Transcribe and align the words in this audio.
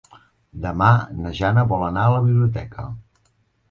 Demà 0.63 0.87
na 1.19 1.35
Jana 1.43 1.69
vol 1.75 1.87
anar 1.91 2.09
a 2.09 2.17
la 2.19 2.27
biblioteca. 2.29 2.93